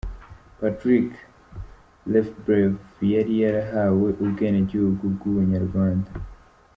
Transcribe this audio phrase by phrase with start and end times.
[0.59, 1.09] Patrick
[2.11, 6.11] Lefebvre yari yarahawe ubwene gihugu bw’ubunyarwanda.